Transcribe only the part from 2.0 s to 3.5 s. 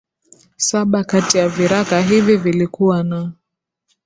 hivi vilikuwa na